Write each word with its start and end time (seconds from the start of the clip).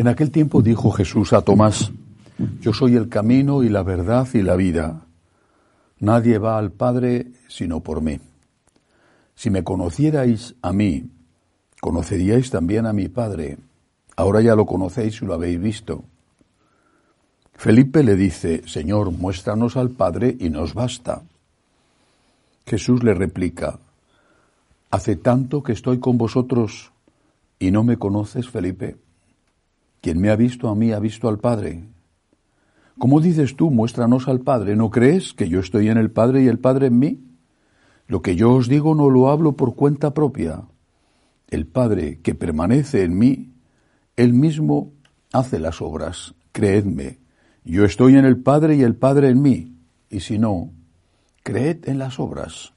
En 0.00 0.08
aquel 0.08 0.30
tiempo 0.30 0.62
dijo 0.62 0.90
Jesús 0.92 1.34
a 1.34 1.42
Tomás, 1.42 1.92
Yo 2.62 2.72
soy 2.72 2.96
el 2.96 3.10
camino 3.10 3.62
y 3.62 3.68
la 3.68 3.82
verdad 3.82 4.26
y 4.32 4.40
la 4.40 4.56
vida. 4.56 5.02
Nadie 5.98 6.38
va 6.38 6.56
al 6.56 6.72
Padre 6.72 7.32
sino 7.48 7.80
por 7.80 8.00
mí. 8.00 8.18
Si 9.34 9.50
me 9.50 9.62
conocierais 9.62 10.54
a 10.62 10.72
mí, 10.72 11.10
conoceríais 11.82 12.48
también 12.48 12.86
a 12.86 12.94
mi 12.94 13.08
Padre. 13.08 13.58
Ahora 14.16 14.40
ya 14.40 14.54
lo 14.54 14.64
conocéis 14.64 15.20
y 15.20 15.26
lo 15.26 15.34
habéis 15.34 15.60
visto. 15.60 16.02
Felipe 17.52 18.02
le 18.02 18.16
dice, 18.16 18.62
Señor, 18.66 19.10
muéstranos 19.10 19.76
al 19.76 19.90
Padre 19.90 20.34
y 20.40 20.48
nos 20.48 20.72
basta. 20.72 21.20
Jesús 22.64 23.02
le 23.02 23.12
replica, 23.12 23.78
Hace 24.90 25.16
tanto 25.16 25.62
que 25.62 25.72
estoy 25.72 26.00
con 26.00 26.16
vosotros 26.16 26.90
y 27.58 27.70
no 27.70 27.84
me 27.84 27.98
conoces, 27.98 28.48
Felipe. 28.48 28.96
Quien 30.00 30.20
me 30.20 30.30
ha 30.30 30.36
visto 30.36 30.68
a 30.68 30.74
mí 30.74 30.92
ha 30.92 30.98
visto 30.98 31.28
al 31.28 31.38
Padre. 31.38 31.84
¿Cómo 32.98 33.20
dices 33.20 33.56
tú, 33.56 33.70
muéstranos 33.70 34.28
al 34.28 34.40
Padre? 34.40 34.76
¿No 34.76 34.90
crees 34.90 35.32
que 35.34 35.48
yo 35.48 35.60
estoy 35.60 35.88
en 35.88 35.98
el 35.98 36.10
Padre 36.10 36.42
y 36.42 36.48
el 36.48 36.58
Padre 36.58 36.86
en 36.86 36.98
mí? 36.98 37.20
Lo 38.06 38.22
que 38.22 38.36
yo 38.36 38.52
os 38.52 38.68
digo 38.68 38.94
no 38.94 39.08
lo 39.08 39.30
hablo 39.30 39.52
por 39.56 39.74
cuenta 39.74 40.12
propia. 40.12 40.64
El 41.48 41.66
Padre 41.66 42.20
que 42.22 42.34
permanece 42.34 43.04
en 43.04 43.16
mí, 43.16 43.52
Él 44.16 44.32
mismo 44.32 44.92
hace 45.32 45.58
las 45.58 45.80
obras. 45.80 46.34
Creedme, 46.52 47.18
yo 47.64 47.84
estoy 47.84 48.16
en 48.16 48.24
el 48.24 48.38
Padre 48.42 48.76
y 48.76 48.82
el 48.82 48.96
Padre 48.96 49.28
en 49.28 49.42
mí. 49.42 49.76
Y 50.08 50.20
si 50.20 50.38
no, 50.38 50.70
creed 51.42 51.88
en 51.88 51.98
las 51.98 52.18
obras. 52.18 52.72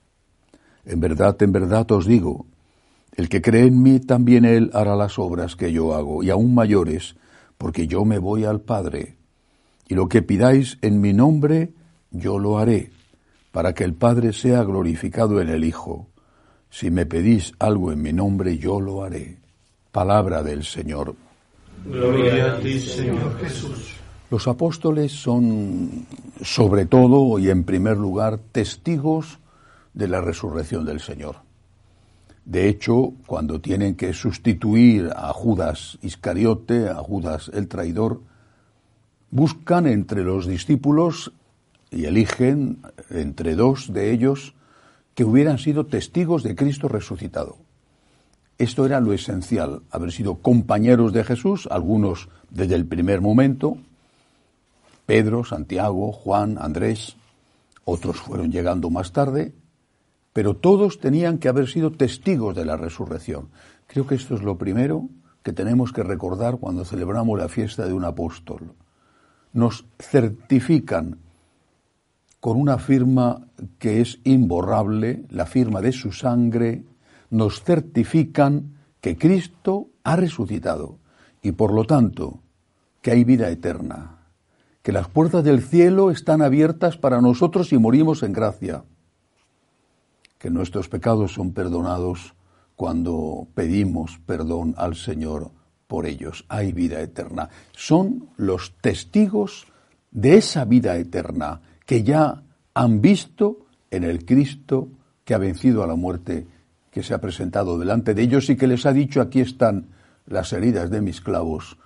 En 0.85 0.99
verdad, 0.99 1.41
en 1.41 1.51
verdad 1.51 1.89
os 1.91 2.05
digo, 2.05 2.45
el 3.15 3.29
que 3.29 3.41
cree 3.41 3.67
en 3.67 3.81
mí, 3.81 3.99
también 3.99 4.45
él 4.45 4.71
hará 4.73 4.95
las 4.95 5.19
obras 5.19 5.55
que 5.55 5.71
yo 5.71 5.93
hago, 5.93 6.23
y 6.23 6.29
aún 6.29 6.55
mayores, 6.55 7.15
porque 7.57 7.87
yo 7.87 8.05
me 8.05 8.17
voy 8.17 8.45
al 8.45 8.61
Padre. 8.61 9.17
Y 9.87 9.95
lo 9.95 10.07
que 10.07 10.21
pidáis 10.21 10.77
en 10.81 10.99
mi 10.99 11.13
nombre, 11.13 11.73
yo 12.11 12.39
lo 12.39 12.57
haré, 12.57 12.91
para 13.51 13.73
que 13.73 13.83
el 13.83 13.93
Padre 13.93 14.33
sea 14.33 14.63
glorificado 14.63 15.41
en 15.41 15.49
el 15.49 15.63
Hijo. 15.63 16.07
Si 16.69 16.89
me 16.89 17.05
pedís 17.05 17.53
algo 17.59 17.91
en 17.91 18.01
mi 18.01 18.13
nombre, 18.13 18.57
yo 18.57 18.81
lo 18.81 19.03
haré. 19.03 19.37
Palabra 19.91 20.41
del 20.41 20.63
Señor. 20.63 21.15
Gloria 21.85 22.53
a 22.53 22.59
ti, 22.59 22.79
Señor 22.79 23.37
Jesús. 23.39 23.97
Los 24.31 24.47
apóstoles 24.47 25.11
son, 25.11 26.07
sobre 26.41 26.87
todo 26.87 27.37
y 27.37 27.51
en 27.51 27.63
primer 27.63 27.97
lugar, 27.97 28.39
testigos 28.51 29.37
de 29.93 30.07
la 30.07 30.21
resurrección 30.21 30.85
del 30.85 30.99
Señor. 30.99 31.42
De 32.45 32.67
hecho, 32.67 33.13
cuando 33.25 33.61
tienen 33.61 33.95
que 33.95 34.13
sustituir 34.13 35.11
a 35.15 35.31
Judas 35.31 35.97
Iscariote, 36.01 36.89
a 36.89 36.95
Judas 36.95 37.49
el 37.53 37.67
traidor, 37.67 38.21
buscan 39.31 39.87
entre 39.87 40.23
los 40.23 40.45
discípulos 40.45 41.31
y 41.89 42.05
eligen 42.05 42.79
entre 43.09 43.55
dos 43.55 43.93
de 43.93 44.11
ellos 44.11 44.55
que 45.15 45.23
hubieran 45.23 45.57
sido 45.57 45.85
testigos 45.85 46.43
de 46.43 46.55
Cristo 46.55 46.87
resucitado. 46.87 47.57
Esto 48.57 48.85
era 48.85 48.99
lo 48.99 49.13
esencial, 49.13 49.81
haber 49.89 50.11
sido 50.11 50.35
compañeros 50.35 51.13
de 51.13 51.23
Jesús, 51.23 51.67
algunos 51.71 52.29
desde 52.49 52.75
el 52.75 52.85
primer 52.85 53.21
momento, 53.21 53.77
Pedro, 55.05 55.43
Santiago, 55.43 56.11
Juan, 56.11 56.57
Andrés, 56.59 57.15
otros 57.85 58.17
fueron 58.17 58.51
llegando 58.51 58.89
más 58.89 59.11
tarde, 59.11 59.53
pero 60.33 60.55
todos 60.55 60.99
tenían 60.99 61.37
que 61.37 61.47
haber 61.47 61.67
sido 61.67 61.91
testigos 61.91 62.55
de 62.55 62.65
la 62.65 62.75
resurrección. 62.75 63.49
Creo 63.87 64.07
que 64.07 64.15
esto 64.15 64.35
es 64.35 64.41
lo 64.41 64.57
primero 64.57 65.07
que 65.43 65.53
tenemos 65.53 65.93
que 65.93 66.03
recordar 66.03 66.57
cuando 66.57 66.85
celebramos 66.85 67.37
la 67.37 67.49
fiesta 67.49 67.85
de 67.85 67.93
un 67.93 68.03
apóstol. 68.03 68.73
Nos 69.53 69.85
certifican 69.99 71.19
con 72.39 72.57
una 72.57 72.79
firma 72.79 73.47
que 73.77 74.01
es 74.01 74.19
imborrable, 74.23 75.25
la 75.29 75.45
firma 75.45 75.79
de 75.81 75.91
su 75.91 76.11
sangre, 76.11 76.83
nos 77.29 77.61
certifican 77.61 78.73
que 78.99 79.17
Cristo 79.17 79.89
ha 80.03 80.15
resucitado 80.15 80.97
y 81.41 81.51
por 81.51 81.73
lo 81.73 81.85
tanto 81.85 82.39
que 83.01 83.11
hay 83.11 83.23
vida 83.23 83.49
eterna, 83.49 84.27
que 84.81 84.91
las 84.91 85.07
puertas 85.09 85.43
del 85.43 85.61
cielo 85.61 86.09
están 86.09 86.41
abiertas 86.41 86.97
para 86.97 87.21
nosotros 87.21 87.71
y 87.71 87.77
morimos 87.77 88.23
en 88.23 88.33
gracia 88.33 88.83
que 90.43 90.49
nuestros 90.49 90.89
pecados 90.89 91.31
son 91.31 91.53
perdonados 91.53 92.33
cuando 92.75 93.47
pedimos 93.55 94.19
perdón 94.25 94.75
al 94.77 94.97
Señor 94.97 95.51
por 95.87 96.05
ellos. 96.05 96.43
Hay 96.49 96.73
vida 96.73 96.99
eterna. 96.99 97.47
Son 97.71 98.27
los 98.35 98.73
testigos 98.81 99.67
de 100.11 100.35
esa 100.35 100.65
vida 100.65 100.97
eterna 100.97 101.61
que 101.85 102.03
ya 102.03 102.43
han 102.73 102.99
visto 102.99 103.67
en 103.89 104.03
el 104.03 104.25
Cristo 104.25 104.89
que 105.23 105.33
ha 105.33 105.37
vencido 105.37 105.81
a 105.81 105.87
la 105.87 105.95
muerte, 105.95 106.45
que 106.91 107.03
se 107.03 107.13
ha 107.13 107.21
presentado 107.21 107.79
delante 107.79 108.13
de 108.13 108.23
ellos 108.23 108.49
y 108.49 108.57
que 108.57 108.67
les 108.67 108.85
ha 108.85 108.91
dicho, 108.91 109.21
aquí 109.21 109.39
están 109.39 109.91
las 110.25 110.51
heridas 110.51 110.89
de 110.89 110.99
mis 110.99 111.21
clavos, 111.21 111.77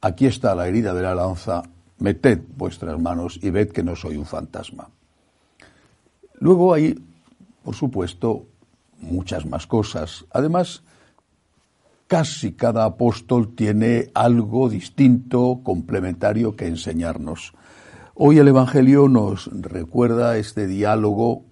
aquí 0.00 0.26
está 0.26 0.56
la 0.56 0.66
herida 0.66 0.94
de 0.94 1.02
la 1.02 1.14
lanza, 1.14 1.62
meted 2.00 2.40
vuestras 2.56 3.00
manos 3.00 3.38
y 3.40 3.50
ved 3.50 3.70
que 3.70 3.84
no 3.84 3.94
soy 3.94 4.16
un 4.16 4.26
fantasma. 4.26 4.90
Luego 6.40 6.74
hay 6.74 6.96
por 7.64 7.74
supuesto, 7.74 8.46
muchas 9.00 9.46
más 9.46 9.66
cosas. 9.66 10.26
Además, 10.30 10.82
casi 12.06 12.52
cada 12.52 12.84
apóstol 12.84 13.54
tiene 13.54 14.10
algo 14.14 14.68
distinto, 14.68 15.60
complementario 15.64 16.54
que 16.54 16.66
enseñarnos. 16.66 17.54
Hoy 18.14 18.38
el 18.38 18.48
Evangelio 18.48 19.08
nos 19.08 19.50
recuerda 19.52 20.36
este 20.36 20.66
diálogo, 20.66 21.42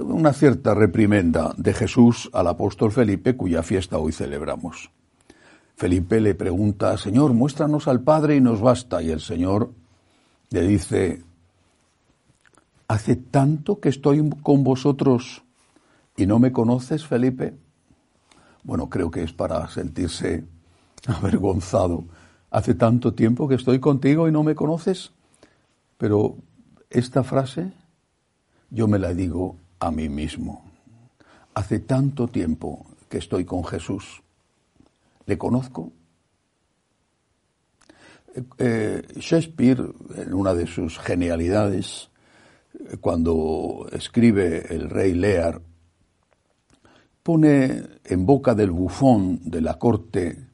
una 0.00 0.32
cierta 0.32 0.74
reprimenda 0.74 1.54
de 1.56 1.72
Jesús 1.72 2.28
al 2.32 2.48
apóstol 2.48 2.92
Felipe, 2.92 3.36
cuya 3.36 3.62
fiesta 3.62 3.96
hoy 3.98 4.12
celebramos. 4.12 4.90
Felipe 5.76 6.20
le 6.20 6.34
pregunta, 6.34 6.98
Señor, 6.98 7.32
muéstranos 7.32 7.88
al 7.88 8.02
Padre 8.02 8.36
y 8.36 8.40
nos 8.40 8.60
basta. 8.60 9.00
Y 9.02 9.10
el 9.10 9.20
Señor 9.20 9.70
le 10.50 10.66
dice, 10.66 11.22
¿Hace 12.90 13.14
tanto 13.14 13.78
que 13.78 13.88
estoy 13.88 14.28
con 14.42 14.64
vosotros 14.64 15.44
y 16.16 16.26
no 16.26 16.40
me 16.40 16.50
conoces, 16.50 17.06
Felipe? 17.06 17.54
Bueno, 18.64 18.90
creo 18.90 19.12
que 19.12 19.22
es 19.22 19.32
para 19.32 19.68
sentirse 19.68 20.44
avergonzado. 21.06 22.06
Hace 22.50 22.74
tanto 22.74 23.14
tiempo 23.14 23.46
que 23.46 23.54
estoy 23.54 23.78
contigo 23.78 24.26
y 24.26 24.32
no 24.32 24.42
me 24.42 24.56
conoces. 24.56 25.12
Pero 25.98 26.38
esta 26.90 27.22
frase 27.22 27.70
yo 28.70 28.88
me 28.88 28.98
la 28.98 29.14
digo 29.14 29.56
a 29.78 29.92
mí 29.92 30.08
mismo. 30.08 30.64
Hace 31.54 31.78
tanto 31.78 32.26
tiempo 32.26 32.86
que 33.08 33.18
estoy 33.18 33.44
con 33.44 33.64
Jesús. 33.64 34.20
¿Le 35.26 35.38
conozco? 35.38 35.92
Eh, 38.34 38.42
eh, 38.58 39.02
Shakespeare, 39.14 39.80
en 40.16 40.34
una 40.34 40.54
de 40.54 40.66
sus 40.66 40.98
genialidades, 40.98 42.10
cuando 43.00 43.86
escribe 43.92 44.74
el 44.74 44.90
rey 44.90 45.14
Lear, 45.14 45.60
pone 47.22 47.82
en 48.04 48.26
boca 48.26 48.54
del 48.54 48.70
bufón 48.70 49.40
de 49.44 49.60
la 49.60 49.78
corte, 49.78 50.46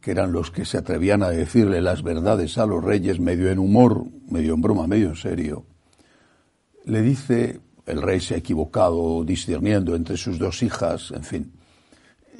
que 0.00 0.12
eran 0.12 0.32
los 0.32 0.50
que 0.50 0.64
se 0.64 0.78
atrevían 0.78 1.22
a 1.22 1.30
decirle 1.30 1.80
las 1.80 2.02
verdades 2.02 2.56
a 2.58 2.66
los 2.66 2.82
reyes, 2.82 3.20
medio 3.20 3.50
en 3.50 3.58
humor, 3.58 4.04
medio 4.30 4.54
en 4.54 4.60
broma, 4.60 4.86
medio 4.86 5.08
en 5.08 5.16
serio, 5.16 5.66
le 6.84 7.02
dice, 7.02 7.60
el 7.86 8.00
rey 8.00 8.20
se 8.20 8.34
ha 8.34 8.38
equivocado 8.38 9.24
discerniendo 9.24 9.94
entre 9.94 10.16
sus 10.16 10.38
dos 10.38 10.62
hijas, 10.62 11.10
en 11.10 11.24
fin, 11.24 11.52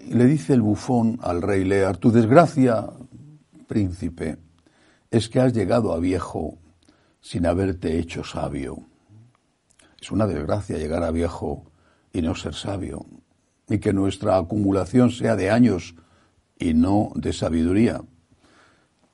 le 0.08 0.24
dice 0.24 0.54
el 0.54 0.62
bufón 0.62 1.18
al 1.22 1.42
rey 1.42 1.64
Lear, 1.64 1.98
tu 1.98 2.10
desgracia, 2.10 2.88
príncipe, 3.66 4.38
es 5.10 5.28
que 5.28 5.40
has 5.40 5.52
llegado 5.52 5.92
a 5.92 5.98
viejo 5.98 6.58
sin 7.20 7.46
haberte 7.46 7.98
hecho 7.98 8.24
sabio. 8.24 8.89
Es 10.00 10.10
una 10.10 10.26
desgracia 10.26 10.78
llegar 10.78 11.02
a 11.02 11.10
viejo 11.10 11.64
y 12.12 12.22
no 12.22 12.34
ser 12.34 12.54
sabio, 12.54 13.04
y 13.68 13.78
que 13.78 13.92
nuestra 13.92 14.36
acumulación 14.36 15.10
sea 15.10 15.36
de 15.36 15.50
años 15.50 15.94
y 16.58 16.74
no 16.74 17.12
de 17.14 17.32
sabiduría. 17.32 18.02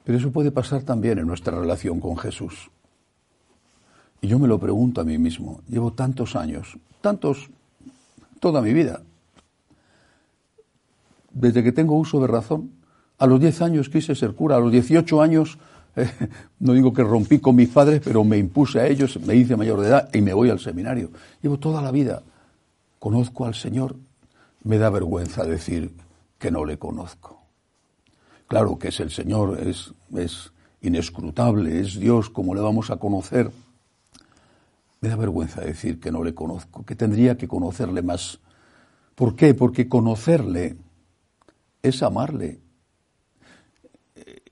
Pero 0.05 0.19
eso 0.19 0.31
puede 0.31 0.51
pasar 0.53 0.83
también 0.83 1.19
en 1.19 1.27
nuestra 1.27 1.59
relación 1.59 2.01
con 2.01 2.17
Jesús. 2.17 2.71
Y 4.21 4.29
yo 4.29 4.39
me 4.39 4.49
lo 4.49 4.59
pregunto 4.59 5.01
a 5.01 5.05
mí 5.05 5.19
mismo, 5.19 5.61
llevo 5.69 5.93
tantos 5.93 6.37
años, 6.37 6.79
tantos, 7.01 7.51
toda 8.41 8.63
mi 8.63 8.73
vida, 8.73 9.03
desde 11.33 11.63
que 11.63 11.73
tengo 11.73 11.97
uso 11.97 12.21
de 12.21 12.27
razón. 12.27 12.73
A 13.19 13.27
los 13.27 13.41
10 13.41 13.63
años 13.63 13.89
quise 13.89 14.15
ser 14.15 14.35
cura, 14.35 14.57
a 14.57 14.61
los 14.61 14.73
18 14.73 15.23
años 15.23 15.59
no 16.61 16.73
digo 16.73 16.93
que 16.93 17.03
rompí 17.03 17.39
con 17.39 17.57
mis 17.57 17.69
padres, 17.69 18.01
pero 18.05 18.25
me 18.25 18.39
impuse 18.39 18.81
a 18.81 18.87
ellos, 18.87 19.19
me 19.21 19.35
hice 19.35 19.57
mayor 19.57 19.81
de 19.81 19.89
edad 19.89 20.09
y 20.13 20.21
me 20.21 20.35
voy 20.35 20.51
al 20.51 20.61
seminario. 20.61 21.11
Llevo 21.43 21.59
toda 21.59 21.81
la 21.83 21.91
vida. 21.91 22.23
Conozco 22.99 23.47
al 23.47 23.55
Señor. 23.55 23.97
Me 24.65 24.79
da 24.79 24.91
vergüenza 24.91 25.45
decir 25.45 25.93
que 26.39 26.51
no 26.51 26.65
le 26.65 26.79
conozco. 26.79 27.41
Claro 28.47 28.79
que 28.79 28.89
es 28.89 29.01
el 29.01 29.11
Señor, 29.11 29.59
es, 29.61 29.93
es 30.15 30.53
inescrutable, 30.83 31.81
es 31.81 31.99
Dios, 31.99 32.31
como 32.31 32.55
le 32.55 32.61
vamos 32.61 32.91
a 32.91 32.97
conocer. 32.97 33.51
Me 35.01 35.09
da 35.09 35.17
vergüenza 35.17 35.61
decir 35.61 36.01
que 36.01 36.13
no 36.13 36.23
le 36.23 36.35
conozco, 36.35 36.85
que 36.85 36.95
tendría 36.95 37.37
que 37.37 37.49
conocerle 37.49 38.03
más. 38.03 38.41
¿Por 39.15 39.35
qué? 39.35 39.55
Porque 39.55 39.89
conocerle 39.89 40.77
es 41.83 42.03
amarle. 42.03 42.61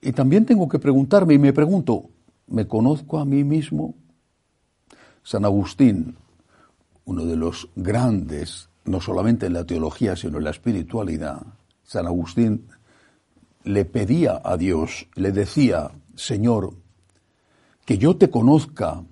Y 0.04 0.12
también 0.12 0.44
tengo 0.44 0.68
que 0.68 0.78
preguntarme, 0.78 1.32
y 1.32 1.38
me 1.38 1.54
pregunto, 1.54 2.10
¿me 2.48 2.68
conozco 2.68 3.18
a 3.18 3.24
mí 3.24 3.42
mismo? 3.42 3.94
San 5.22 5.46
Agustín, 5.46 6.16
uno 7.06 7.24
de 7.24 7.36
los 7.36 7.70
grandes, 7.74 8.68
no 8.84 9.00
solamente 9.00 9.46
en 9.46 9.54
la 9.54 9.64
teología, 9.64 10.14
sino 10.14 10.36
en 10.36 10.44
la 10.44 10.50
espiritualidad, 10.50 11.40
San 11.82 12.06
Agustín 12.06 12.68
le 13.64 13.86
pedía 13.86 14.42
a 14.44 14.58
Dios, 14.58 15.08
le 15.14 15.32
decía, 15.32 15.90
Señor, 16.14 16.74
que 17.86 17.96
yo 17.96 18.18
te 18.18 18.28
conozca 18.28 19.02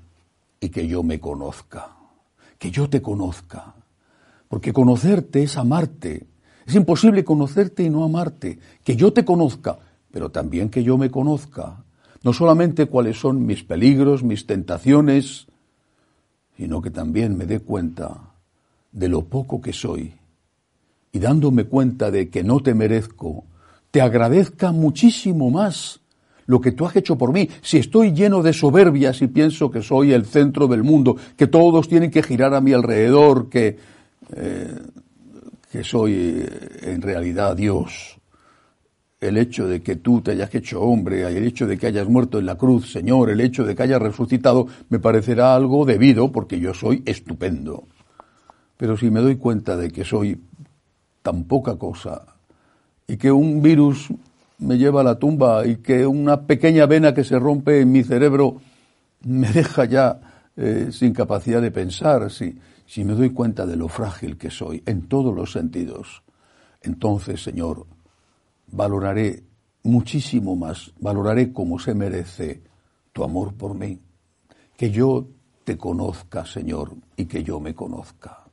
y 0.60 0.68
que 0.68 0.86
yo 0.88 1.02
me 1.02 1.18
conozca, 1.18 1.96
que 2.58 2.70
yo 2.70 2.90
te 2.90 3.00
conozca, 3.00 3.76
porque 4.46 4.74
conocerte 4.74 5.42
es 5.42 5.56
amarte, 5.56 6.26
es 6.66 6.74
imposible 6.74 7.24
conocerte 7.24 7.82
y 7.82 7.88
no 7.88 8.04
amarte, 8.04 8.58
que 8.84 8.94
yo 8.94 9.14
te 9.14 9.24
conozca, 9.24 9.78
pero 10.12 10.30
también 10.30 10.68
que 10.68 10.84
yo 10.84 10.98
me 10.98 11.10
conozca, 11.10 11.84
no 12.22 12.32
solamente 12.32 12.86
cuáles 12.86 13.18
son 13.18 13.44
mis 13.46 13.64
peligros, 13.64 14.22
mis 14.22 14.46
tentaciones, 14.46 15.46
sino 16.56 16.80
que 16.80 16.90
también 16.90 17.36
me 17.36 17.46
dé 17.46 17.60
cuenta 17.60 18.34
de 18.92 19.08
lo 19.08 19.24
poco 19.24 19.60
que 19.60 19.72
soy 19.72 20.14
y 21.10 21.18
dándome 21.18 21.64
cuenta 21.64 22.10
de 22.10 22.28
que 22.28 22.44
no 22.44 22.60
te 22.60 22.74
merezco, 22.74 23.44
te 23.90 24.00
agradezca 24.00 24.70
muchísimo 24.72 25.50
más 25.50 26.00
lo 26.46 26.60
que 26.60 26.72
tú 26.72 26.86
has 26.86 26.96
hecho 26.96 27.16
por 27.16 27.32
mí. 27.32 27.48
Si 27.60 27.78
estoy 27.78 28.12
lleno 28.12 28.42
de 28.42 28.52
soberbias 28.52 29.22
y 29.22 29.28
pienso 29.28 29.70
que 29.70 29.82
soy 29.82 30.12
el 30.12 30.26
centro 30.26 30.66
del 30.66 30.82
mundo, 30.82 31.16
que 31.36 31.46
todos 31.46 31.88
tienen 31.88 32.10
que 32.10 32.22
girar 32.22 32.54
a 32.54 32.60
mi 32.60 32.72
alrededor, 32.72 33.48
que, 33.48 33.78
eh, 34.34 34.78
que 35.70 35.84
soy 35.84 36.12
eh, 36.14 36.78
en 36.82 37.02
realidad 37.02 37.56
Dios, 37.56 38.18
el 39.22 39.36
hecho 39.36 39.68
de 39.68 39.80
que 39.82 39.96
tú 39.96 40.20
te 40.20 40.32
hayas 40.32 40.52
hecho 40.54 40.82
hombre, 40.82 41.22
el 41.22 41.44
hecho 41.44 41.66
de 41.66 41.78
que 41.78 41.86
hayas 41.86 42.08
muerto 42.08 42.40
en 42.40 42.46
la 42.46 42.56
cruz, 42.56 42.90
Señor, 42.90 43.30
el 43.30 43.40
hecho 43.40 43.64
de 43.64 43.76
que 43.76 43.84
hayas 43.84 44.02
resucitado, 44.02 44.66
me 44.88 44.98
parecerá 44.98 45.54
algo 45.54 45.84
debido 45.84 46.32
porque 46.32 46.58
yo 46.58 46.74
soy 46.74 47.02
estupendo. 47.06 47.84
Pero 48.76 48.96
si 48.96 49.10
me 49.10 49.20
doy 49.20 49.36
cuenta 49.36 49.76
de 49.76 49.92
que 49.92 50.04
soy 50.04 50.40
tan 51.22 51.44
poca 51.44 51.76
cosa 51.76 52.22
y 53.06 53.16
que 53.16 53.30
un 53.30 53.62
virus 53.62 54.08
me 54.58 54.76
lleva 54.76 55.02
a 55.02 55.04
la 55.04 55.18
tumba 55.18 55.64
y 55.66 55.76
que 55.76 56.04
una 56.04 56.42
pequeña 56.42 56.86
vena 56.86 57.14
que 57.14 57.22
se 57.22 57.38
rompe 57.38 57.80
en 57.80 57.92
mi 57.92 58.02
cerebro 58.02 58.60
me 59.24 59.48
deja 59.52 59.84
ya 59.84 60.48
eh, 60.56 60.88
sin 60.90 61.12
capacidad 61.12 61.62
de 61.62 61.70
pensar, 61.70 62.28
si, 62.28 62.58
si 62.86 63.04
me 63.04 63.14
doy 63.14 63.30
cuenta 63.30 63.66
de 63.66 63.76
lo 63.76 63.86
frágil 63.86 64.36
que 64.36 64.50
soy 64.50 64.82
en 64.84 65.02
todos 65.02 65.32
los 65.32 65.52
sentidos, 65.52 66.22
entonces, 66.82 67.40
Señor, 67.40 67.86
valoraré 68.72 69.44
muchísimo 69.84 70.56
más, 70.56 70.92
valoraré 70.98 71.52
como 71.52 71.78
se 71.78 71.94
merece 71.94 72.62
tu 73.12 73.22
amor 73.22 73.54
por 73.54 73.74
mí, 73.74 74.00
que 74.76 74.90
yo 74.90 75.28
te 75.64 75.76
conozca, 75.76 76.44
Señor, 76.44 76.94
y 77.16 77.26
que 77.26 77.44
yo 77.44 77.60
me 77.60 77.74
conozca. 77.74 78.44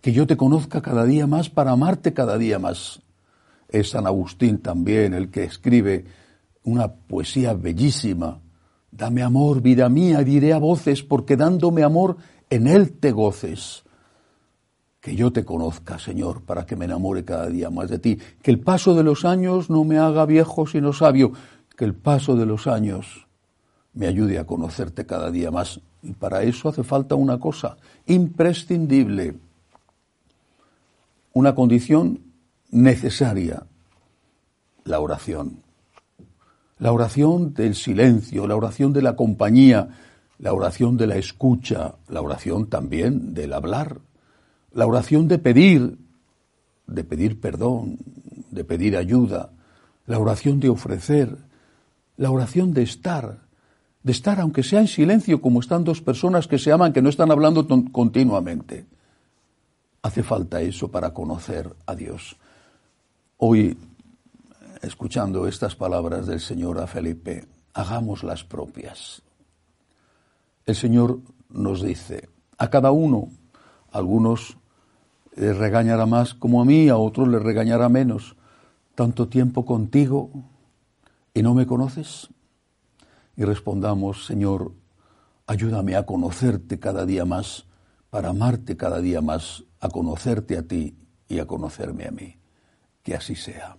Que 0.00 0.12
yo 0.12 0.26
te 0.26 0.36
conozca 0.36 0.80
cada 0.80 1.04
día 1.04 1.26
más 1.26 1.50
para 1.50 1.72
amarte 1.72 2.14
cada 2.14 2.38
día 2.38 2.58
más. 2.58 3.02
Es 3.68 3.90
San 3.90 4.06
Agustín 4.06 4.58
también 4.58 5.12
el 5.12 5.30
que 5.30 5.44
escribe 5.44 6.06
una 6.64 6.88
poesía 6.92 7.52
bellísima. 7.52 8.40
Dame 8.90 9.22
amor, 9.22 9.60
vida 9.60 9.88
mía, 9.88 10.22
diré 10.22 10.52
a 10.52 10.58
voces, 10.58 11.02
porque 11.02 11.36
dándome 11.36 11.82
amor, 11.82 12.16
en 12.48 12.66
él 12.66 12.92
te 12.92 13.12
goces 13.12 13.84
que 15.00 15.16
yo 15.16 15.32
te 15.32 15.44
conozca, 15.44 15.98
Señor, 15.98 16.42
para 16.42 16.66
que 16.66 16.76
me 16.76 16.84
enamore 16.84 17.24
cada 17.24 17.46
día 17.46 17.70
más 17.70 17.88
de 17.88 17.98
ti, 17.98 18.18
que 18.42 18.50
el 18.50 18.60
paso 18.60 18.94
de 18.94 19.02
los 19.02 19.24
años 19.24 19.70
no 19.70 19.84
me 19.84 19.98
haga 19.98 20.26
viejo 20.26 20.66
sino 20.66 20.92
sabio, 20.92 21.32
que 21.76 21.86
el 21.86 21.94
paso 21.94 22.36
de 22.36 22.44
los 22.44 22.66
años 22.66 23.26
me 23.94 24.06
ayude 24.06 24.38
a 24.38 24.44
conocerte 24.44 25.06
cada 25.06 25.30
día 25.30 25.50
más. 25.50 25.80
Y 26.02 26.12
para 26.12 26.42
eso 26.42 26.68
hace 26.68 26.84
falta 26.84 27.14
una 27.14 27.38
cosa 27.38 27.76
imprescindible, 28.06 29.36
una 31.32 31.54
condición 31.54 32.20
necesaria, 32.70 33.64
la 34.84 35.00
oración. 35.00 35.62
La 36.78 36.92
oración 36.92 37.52
del 37.52 37.74
silencio, 37.74 38.46
la 38.46 38.56
oración 38.56 38.92
de 38.92 39.02
la 39.02 39.16
compañía, 39.16 39.88
la 40.38 40.54
oración 40.54 40.96
de 40.96 41.06
la 41.06 41.16
escucha, 41.16 41.94
la 42.08 42.22
oración 42.22 42.68
también 42.68 43.34
del 43.34 43.52
hablar, 43.52 44.00
la 44.72 44.86
oración 44.86 45.28
de 45.28 45.38
pedir, 45.38 45.98
de 46.86 47.04
pedir 47.04 47.40
perdón, 47.40 47.98
de 48.50 48.64
pedir 48.64 48.96
ayuda, 48.96 49.50
la 50.06 50.18
oración 50.18 50.60
de 50.60 50.68
ofrecer, 50.68 51.38
la 52.16 52.30
oración 52.30 52.72
de 52.74 52.82
estar, 52.82 53.40
de 54.02 54.12
estar 54.12 54.40
aunque 54.40 54.62
sea 54.62 54.80
en 54.80 54.88
silencio 54.88 55.40
como 55.40 55.60
están 55.60 55.84
dos 55.84 56.00
personas 56.00 56.46
que 56.46 56.58
se 56.58 56.72
aman, 56.72 56.92
que 56.92 57.02
no 57.02 57.08
están 57.08 57.30
hablando 57.30 57.66
continuamente. 57.92 58.86
Hace 60.02 60.22
falta 60.22 60.60
eso 60.60 60.90
para 60.90 61.12
conocer 61.12 61.74
a 61.86 61.94
Dios. 61.94 62.36
Hoy, 63.36 63.76
escuchando 64.82 65.46
estas 65.46 65.76
palabras 65.76 66.26
del 66.26 66.40
Señor 66.40 66.78
a 66.78 66.86
Felipe, 66.86 67.46
hagamos 67.74 68.22
las 68.22 68.44
propias. 68.44 69.22
El 70.64 70.74
Señor 70.74 71.20
nos 71.50 71.82
dice, 71.82 72.28
a 72.58 72.70
cada 72.70 72.90
uno, 72.92 73.28
algunos 73.92 74.56
les 75.36 75.56
regañará 75.56 76.06
más 76.06 76.34
como 76.34 76.60
a 76.60 76.64
mí, 76.64 76.88
a 76.88 76.96
otros 76.96 77.28
les 77.28 77.42
regañará 77.42 77.88
menos. 77.88 78.36
Tanto 78.94 79.28
tiempo 79.28 79.64
contigo 79.64 80.30
y 81.34 81.42
no 81.42 81.54
me 81.54 81.66
conoces. 81.66 82.28
Y 83.36 83.44
respondamos, 83.44 84.26
Señor, 84.26 84.72
ayúdame 85.46 85.96
a 85.96 86.04
conocerte 86.04 86.78
cada 86.78 87.06
día 87.06 87.24
más, 87.24 87.66
para 88.10 88.30
amarte 88.30 88.76
cada 88.76 89.00
día 89.00 89.20
más, 89.20 89.64
a 89.80 89.88
conocerte 89.88 90.58
a 90.58 90.62
ti 90.62 90.96
y 91.28 91.38
a 91.38 91.46
conocerme 91.46 92.06
a 92.06 92.10
mí. 92.10 92.36
Que 93.02 93.14
así 93.14 93.34
sea. 93.34 93.76